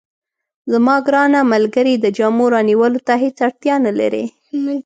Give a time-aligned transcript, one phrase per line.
[0.71, 4.25] زما ګرانه ملګرې، د جامو رانیولو ته هیڅ اړتیا نه لرې.